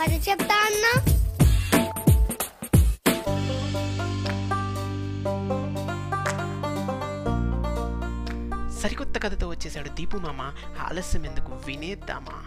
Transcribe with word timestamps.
కథ 0.00 0.28
చెప్తా 0.28 0.56
అన్నా. 0.66 0.92
సరికొత్త 8.70 9.18
కథతో 9.22 9.48
వచ్చేసాడు 9.48 9.88
దీపు 9.88 10.16
మామ. 10.16 10.52
ఆలస్యం 10.80 11.26
ఎందుకు? 11.26 11.60
వినేద్దామా? 11.66 12.42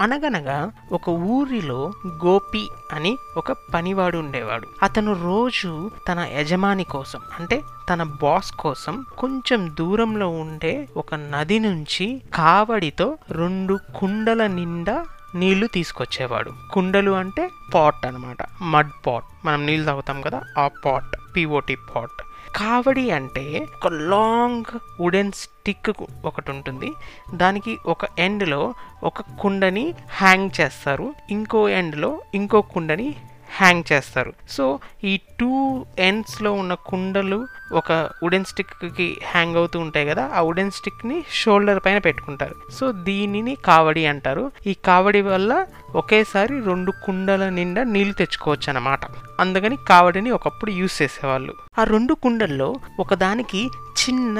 అనగనగా 0.00 0.72
ఒక 0.92 1.08
ఊరిలో 1.08 1.92
గోపి 2.06 2.70
అని 2.92 3.18
ఒక 3.36 3.52
పనివాడు 3.52 4.18
ఉండేవాడు. 4.18 4.66
అతను 4.82 5.24
రోజు 5.24 5.90
తన 6.08 6.18
యజమాని 6.18 6.84
కోసం 6.84 7.20
అంటే 7.40 7.62
తన 7.90 8.02
బాస్ 8.02 8.52
కోసం 8.52 9.04
కొంచెం 9.18 9.76
దూరంలో 9.78 10.28
ఉండే 10.28 10.88
ఒక 10.96 11.14
నది 11.14 11.58
నుంచి 11.58 12.22
కావడితో 12.34 13.18
రెండు 13.30 13.78
కుండల 13.96 14.46
నిండా 14.46 15.04
నీళ్ళు 15.34 15.66
తీసుకొచ్చేవాడు. 15.66 16.50
కుండలు 16.72 17.10
అంటే 17.10 17.50
పాట్ 17.74 18.06
అన్నమాట. 18.06 18.62
Mud 18.62 19.06
pot. 19.06 19.46
మనం 19.46 19.66
నీళ్ళు 19.66 19.86
తాగుతాం 19.86 20.22
కదా 20.22 20.42
ఆ 20.58 20.68
పాట్ 20.84 21.36
పిఓటి 21.36 21.76
పాట్. 21.96 22.22
కావడి 22.56 23.10
అంటే 23.10 23.66
ఒక 23.76 23.88
లాంగ్ 23.92 24.78
వుడెన్ 25.00 25.32
స్టిక్ 25.32 25.92
ఒకటి 26.24 26.50
ఉంటుంది. 26.50 26.92
దానికి 27.34 27.78
ఒక 27.86 27.98
ఎండ్లో 28.18 28.74
ఒక 29.04 29.20
కుండని 29.20 29.94
హ్యాంగ్ 30.10 30.50
చేస్తారు. 30.60 31.14
ఇంకో 31.30 31.68
ఎండ్లో 31.68 32.20
ఇంకో 32.34 32.60
కుండని 32.60 33.16
హ్యాంగ్ 33.60 33.92
చేస్తారు. 33.92 34.32
సో 34.48 34.64
ఈ 35.04 35.20
టూ 35.40 35.86
ఎండ్స్లో 35.98 36.52
ఉన్న 36.52 36.74
కుండలు 36.74 37.38
ఒక 37.72 37.92
వుడెన్ 38.22 38.44
స్టిక్కి 38.44 39.08
హ్యాంగ్ 39.26 39.56
అవుతూ 39.56 39.78
ఉంటాయి 39.78 40.06
కదా 40.06 40.24
ఆ 40.34 40.40
వుడెన్ 40.40 40.70
స్టిక్ని 40.70 41.24
షోల్డర్ 41.32 41.80
పైన 41.86 41.98
పెట్టుకుంటారు. 41.98 42.56
సో 42.72 42.92
దీనిని 42.92 43.54
కావడి 43.64 44.06
అంటారు. 44.06 44.52
ఈ 44.66 44.74
కావడి 44.84 45.22
వల్ల 45.22 45.52
ఒకేసారి 45.94 46.56
రెండు 46.60 46.92
కుండల 47.04 47.48
నిండా 47.48 47.82
నీళ్ళు 47.82 48.14
తెచ్చుకోవచ్చు 48.14 48.68
అన్నమాట 48.68 49.00
అందుకని 49.40 49.76
కావడిని 49.88 50.30
ఒకప్పుడు 50.30 50.70
యూస్ 50.70 51.02
చేసేవాళ్ళు. 51.02 51.54
ఆ 51.78 51.84
రెండు 51.84 52.14
కుండల్లో 52.14 52.74
ఒకదానికి 53.00 53.62
చిన్న 54.02 54.36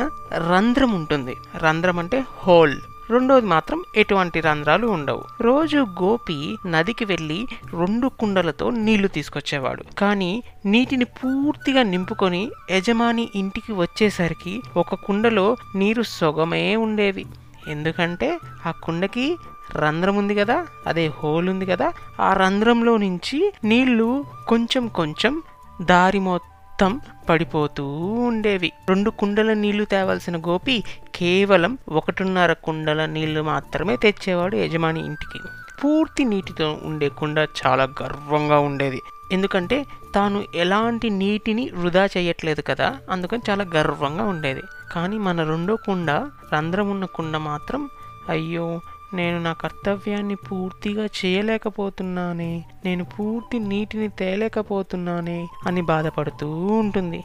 రంధ్రం 0.52 0.92
ఉంటుంది. 0.92 1.36
రంధ్రం 1.58 1.98
అంటే 1.98 2.24
హోల్ 2.36 2.76
రెండోది 3.10 3.46
మాత్రం 3.46 3.78
ఎటువంటి 3.96 4.40
రంధ్రాలు 4.40 4.86
ఉండవు. 4.86 5.22
రోజు 5.40 5.76
గోపి 5.76 6.38
నదికి 6.66 7.04
వెళ్ళి 7.04 7.38
రెండు 7.80 8.08
కుండలతో 8.20 8.70
నీళ్ళు 8.70 9.08
తీసుకొచ్చేవాడు. 9.08 9.84
కానీ 9.98 10.42
నీటిని 10.66 11.04
పూర్తిగా 11.04 11.82
నింపుకొని 11.82 12.42
యజమాని 12.70 13.28
ఇంటికి 13.34 13.72
వచ్చేసరికి 13.72 14.62
ఒక 14.76 14.94
కుండలో 14.94 15.46
నీరు 15.74 16.02
సొగమే 16.02 16.76
ఉండేవి. 16.76 17.26
ఎందుకంటే 17.68 18.28
ఆ 18.66 18.70
కుండకి 18.70 19.36
రంధ్రం 19.76 20.16
ఉంది 20.16 20.34
కదా 20.34 20.66
అదే 20.86 21.06
హోల్ 21.18 21.48
ఉంది 21.48 21.66
కదా 21.66 21.92
ఆ 22.20 22.32
రంధ్రంలో 22.32 22.96
నుంచి 22.96 23.38
నీళ్ళు 23.64 24.24
కొంచెం 24.48 24.88
కొంచెం 24.88 25.42
దారి 25.82 26.18
మొత్తం 26.18 26.59
మొత్తం 26.80 27.00
పడిపోతూ 27.28 27.84
ఉండేవి. 28.26 28.68
రెండు 28.88 29.10
కుండల 29.10 29.52
నీళ్ళు 29.52 29.84
తేవాల్సిన 29.84 30.36
గోపి 30.36 30.76
కేవలం 31.14 31.78
ఒకటిన్నర 31.88 32.52
కుండల 32.52 33.04
నీళ్ళు 33.06 33.40
మాత్రమే 33.42 33.96
తెచ్చేవాడు 33.96 34.56
యజమాని 34.56 35.00
ఇంటికి. 35.06 35.40
పూర్తి 35.82 36.24
నీటితో 36.24 36.78
ఉండే 36.82 37.08
కుండ 37.08 37.46
చాలా 37.60 37.84
గర్వంగా 38.02 38.58
ఉండేది. 38.58 39.00
ఎందుకంటే 39.32 39.86
తాను 40.14 40.44
ఎలాంటి 40.54 41.10
నీటిని 41.10 41.70
వృధా 41.74 42.08
చేయట్లేదు 42.16 42.60
కదా 42.60 42.96
అందుకని 43.10 43.42
చాలా 43.50 43.66
గర్వంగా 43.76 44.24
ఉండేది. 44.24 44.62
కానీ 44.92 45.18
మన 45.18 45.48
రెండో 45.48 45.76
కుండ 45.76 46.10
రంధ్రం 46.54 46.90
ఉన్న 46.90 47.04
కుండ 47.04 47.36
మాత్రం 47.36 47.90
అయ్యో 48.28 48.80
నేను 49.14 49.42
నా 49.42 49.52
కర్తవ్యాన్ని 49.52 50.34
పూర్తిగా 50.34 51.04
చేయలేకపోతున్నానే 51.04 52.64
నేను 52.84 53.04
పూర్తి 53.04 53.58
నీటిని 53.58 54.08
తేలేకపోతున్నానే 54.08 55.48
అని 55.66 55.82
బాధపడుతూ 55.82 56.66
ఉంటుంది. 56.66 57.24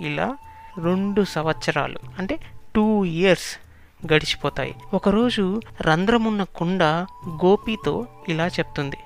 ఇలా 0.00 0.36
రెండు 0.82 1.24
సంవత్సరాలు 1.24 1.98
అంటే 2.18 2.38
టూ 2.76 3.04
ఇయర్స్ 3.04 3.50
గడిచిపోతాయి. 4.12 4.74
ఒకరోజు 4.94 5.62
రంధ్రమున్న 5.80 6.42
కుండ 6.42 6.82
గోపితో 7.28 8.06
ఇలా 8.28 8.46
చెప్తుంది. 8.46 8.96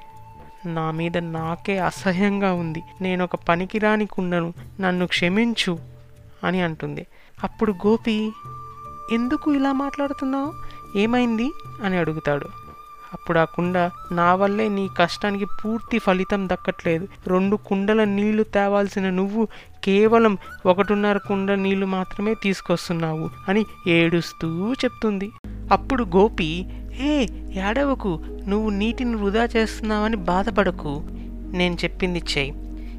నా 0.66 0.90
మీద 0.90 1.18
నాకే 1.18 1.78
అసహ్యంగా 1.78 2.52
ఉంది. 2.52 2.82
నేను 3.00 3.24
ఒక 3.24 3.36
పనికిరాని 3.36 4.06
కుండను 4.06 4.52
నన్ను 4.80 5.06
క్షమించు 5.06 5.78
అని 6.44 6.60
అంటుంది. 6.60 7.06
అప్పుడు 7.44 7.72
గోపి 7.72 8.32
ఎందుకు 9.12 9.52
ఇలా 9.52 9.72
మాట్లాడుతున్నావు? 9.72 10.52
ఏమైంది? 10.96 11.52
అని 11.84 11.96
అడుగుతాడు. 11.96 12.46
అప్పుడు 13.14 13.38
ఆ 13.38 13.44
కుండ 13.44 13.90
నా 14.12 14.34
వల్లే 14.34 14.68
నీ 14.68 14.88
కష్టానికి 14.98 15.44
పూర్తి 15.44 15.98
ఫలితం 15.98 16.48
దక్కట్లేదు. 16.48 17.08
రెండు 17.26 17.56
కుండల 17.56 18.04
నీళ్ళు 18.04 18.42
తేవాల్సిన 18.42 19.10
నువ్వు 19.10 19.48
కేవలం 19.84 20.38
ఒకటిన్నర 20.66 21.18
కుండ 21.18 21.52
నీళ్ళు 21.52 21.86
మాత్రమే 21.86 22.34
తీసుకొస్తున్నావు 22.34 23.30
అని 23.48 23.64
ఏడుస్తూ 23.88 24.72
చెప్తుంది. 24.72 25.30
అప్పుడు 25.72 26.04
గోపి 26.04 26.66
హే 26.92 27.28
ఏడవకు 27.68 28.20
నువ్వు 28.48 28.70
నీటిని 28.70 29.16
వృధా 29.16 29.48
చేస్తున్నావని 29.56 30.16
బాధపడకు. 30.16 31.02
నేను 31.52 31.74
చెప్పింది 31.74 32.22
చెయ్యి 32.38 32.54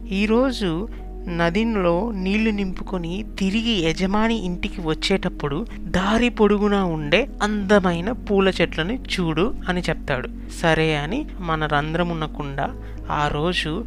ఈరోజు 0.09 0.88
నదిలో 1.28 2.12
నీళ్ళు 2.16 2.50
నింపుకొని 2.50 3.25
తిరిగి 3.40 3.72
యజమాని 3.72 4.46
ఇంటికి 4.46 4.81
వచ్చేటప్పుడు 4.81 5.66
దారి 5.80 6.30
పొడుగునా 6.30 6.86
ఉండే 6.86 7.28
అందమైన 7.44 8.12
పూల 8.12 8.50
చెట్లని 8.50 8.96
చూడు 8.96 9.56
అని 9.69 9.81
చెప్తాడు. 9.81 10.30
సరే 10.62 10.96
అని 10.96 11.25
మన 11.40 11.66
రంధ్రం 11.66 12.09
ఉండకుండా 12.09 12.75
ఆ 13.12 13.28
రోజు 13.28 13.86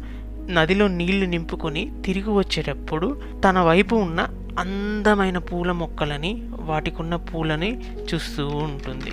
నదిలో 0.49 0.87
నీళ్ళు 0.87 1.25
నింపుకొని 1.25 1.91
తిరిగి 2.05 2.29
వచ్చేటప్పుడు 2.29 3.21
తన 3.43 3.59
వైపు 3.59 3.95
ఉన్న 3.95 4.27
అందమైన 4.59 5.37
పూల 5.37 5.71
మొక్కలని 5.71 6.43
వాటికున్న 6.61 7.15
పూలని 7.15 7.81
చూస్తూ 8.13 8.47
ఉంటుంది. 8.47 9.11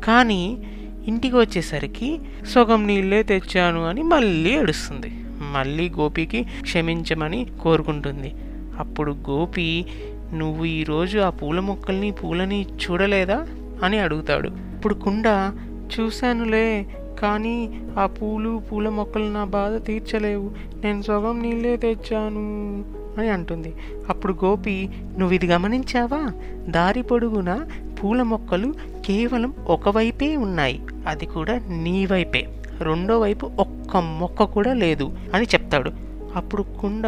కానీ 0.00 0.64
ఇంటికి 1.06 1.36
వచ్చేసరికి 1.36 2.18
సగం 2.46 2.86
నీళ్ళే 2.86 3.22
తెచ్చాను 3.22 3.84
అని 3.84 4.02
మళ్ళీ 4.02 4.58
ఏడుస్తుంది. 4.58 5.12
మళ్ళీ 5.54 5.88
గోపికి 5.88 6.46
క్షమించమని 6.60 7.46
కోరుకుంటుంది. 7.62 8.34
అప్పుడు 8.78 9.12
గోపి 9.12 9.86
నువ్వు 10.34 10.64
ఈరోజు 10.64 11.18
ఆ 11.18 11.30
పూల 11.30 11.60
మొక్కల్ని 11.60 12.10
పూలని 12.10 12.62
చూడలేదా? 12.62 13.46
అని 13.82 13.98
అడుగుతాడు. 13.98 14.48
ఇప్పుడు 14.48 14.94
కుండ 14.94 15.52
చూశానులే 16.00 16.86
కానీ 17.20 17.80
ఆ 17.98 18.06
పూలు 18.06 18.62
పూల 18.72 18.88
మొక్కలు 18.88 19.24
నా 19.24 19.44
బాధ 19.44 19.86
తీర్చలేవు. 19.86 20.50
నేను 20.84 21.02
సగం 21.02 21.42
నీళ్ళే 21.42 21.76
తెచ్చాను 21.76 22.84
అని 23.18 23.28
అంటుంది. 23.28 23.72
అప్పుడు 24.08 24.32
గోపి 24.32 24.88
నువ్వు 25.18 25.34
ఇది 25.34 25.46
గమనించావా? 25.46 26.32
దారి 26.68 27.02
పొడుగున 27.02 27.66
పూల 28.02 28.22
మొక్కలు 28.22 28.74
కేవలం 29.06 29.54
ఒకవైపే 29.66 30.36
ఉన్నాయి. 30.36 30.80
అది 31.06 31.26
కూడా 31.26 31.60
నీ 31.82 32.06
వైపే. 32.06 32.48
రెండో 32.80 33.18
వైపు 33.18 33.50
ఒక్క 33.58 33.96
మొక్క 33.96 34.42
కూడా 34.42 34.72
లేదు 34.72 35.12
అని 35.34 35.44
చెప్తాడు. 35.44 35.90
అప్పుడు 36.36 36.62
కుండ 36.62 37.06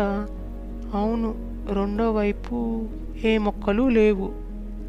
అవును 0.94 1.34
రెండో 1.72 2.12
వైపు 2.12 2.87
ఏ 3.25 3.38
మొక్కలు 3.38 3.88
లేవు 3.88 4.32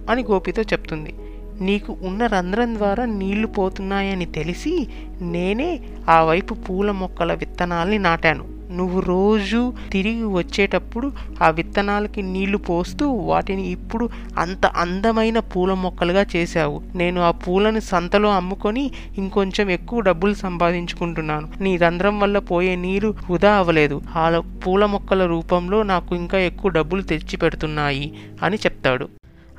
అని 0.09 0.23
గోపితో 0.23 0.61
చెప్తుంది. 0.61 1.13
నీకు 1.61 1.97
ఉన్న 2.01 2.25
రంధ్రం 2.25 2.75
ద్వారా 2.75 3.05
నీళ్ళు 3.05 3.47
పోతున్నాయని 3.47 4.25
తెలిసి 4.25 4.87
నేనే 5.21 5.79
ఆ 6.09 6.23
వైపు 6.23 6.53
పూల 6.53 6.91
మొక్కల 6.91 7.33
విత్తనాల్ని 7.33 7.99
నాటాను. 7.99 8.56
నువ్వు 8.71 8.99
రోజు 8.99 9.73
తిరిగి 9.91 10.23
వచ్చేటప్పుడు 10.23 11.11
ఆ 11.41 11.49
విత్తనాలకి 11.49 12.21
నీళ్ళు 12.21 12.57
పోస్తూ 12.57 13.09
వాటిని 13.09 13.67
ఇప్పుడు 13.67 14.09
అంత 14.37 14.65
అందమైన 14.65 15.39
పూల 15.39 15.73
మొక్కలుగా 15.73 16.25
చేశావు. 16.35 16.81
నేను 16.95 17.21
ఆ 17.21 17.31
పూలను 17.31 17.79
సంతలో 17.79 18.29
అమ్ముకొని 18.29 18.91
ఇంకొంచెం 19.17 19.69
ఎక్కువ 19.69 19.99
డబ్బులు 19.99 20.33
సంపాదించుకుంటున్నాను. 20.33 21.49
నీ 21.61 21.77
రంధ్రం 21.77 22.19
వల్ల 22.19 22.39
పోయే 22.39 22.75
నీరు 22.75 23.15
వృధా 23.31 23.51
అవ్వలేదు. 23.51 24.01
ఆ 24.15 24.39
పూల 24.39 24.85
మొక్కల 24.85 25.25
రూపంలో 25.25 25.83
నాకు 25.83 26.15
ఇంకా 26.15 26.39
ఎక్కువ 26.39 26.71
డబ్బులు 26.71 27.01
తెచ్చి 27.01 27.37
పెడుతున్నాయి 27.37 28.17
అని 28.43 28.57
చెప్తాడు. 28.57 29.09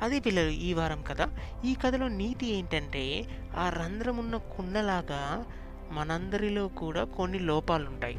అది 0.01 0.19
పిల్లలు 0.19 0.49
ఈ 0.49 0.73
వారం 0.73 1.03
కథ. 1.07 1.17
ఈ 1.65 1.75
కథలో 1.85 2.07
నీతి 2.07 2.57
ఏంటంటే 2.57 3.25
ఆ 3.57 3.69
రంధ్రమున్న 3.69 4.35
కుండలాగా 4.35 5.43
మనందరిలో 5.91 6.67
కూడా 6.67 7.03
కొన్ని 7.03 7.39
లోపాలుంటాయి. 7.39 8.17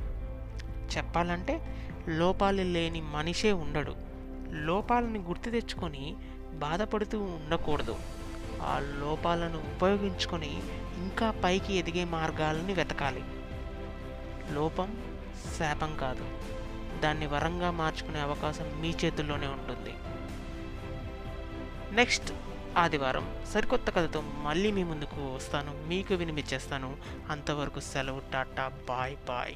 చెప్పాలంటే 0.97 1.77
లోపాలు 2.09 2.63
లేని 2.63 3.01
మనిషే 3.01 3.53
ఉండడు. 3.53 3.95
లోపాలను 4.51 5.21
గుర్తు 5.21 5.51
తెచ్చుకొని 5.51 6.17
బాధపడుతూ 6.53 7.21
ఉండకూడదు. 7.21 7.97
ఆ 8.63 8.79
లోపాలను 8.79 9.59
ఉపయోగించుకొని 9.59 10.63
ఇంకా 10.99 11.31
పైకి 11.45 11.75
ఎదిగే 11.75 12.05
మార్గాలని 12.05 12.75
వెతకాలి. 12.75 13.25
లోపం 14.53 15.03
శాపం 15.59 15.97
కాదు. 15.97 16.25
దాన్ని 17.01 17.27
వరంగా 17.27 17.71
మార్చుకునే 17.71 18.21
అవకాశం 18.21 18.81
మీ 18.81 18.95
చేతుల్లోనే 19.05 19.47
ఉంటుంది. 19.47 19.95
నెక్స్ట్ 21.95 22.33
ఆదివారం 22.79 23.37
సరికొత్త 23.55 23.91
కథతో 23.91 24.23
మళ్ళీ 24.43 24.73
మీ 24.73 24.85
ముందుకు 24.85 25.35
వస్తాను. 25.35 25.89
మీకు 25.89 26.15
వినిపించేస్తాను. 26.15 26.97
అంతవరకు 27.31 27.81
సెలవు 27.81 28.23
టాటా 28.33 28.73
బాయ్ 28.89 29.17
బాయ్. 29.29 29.55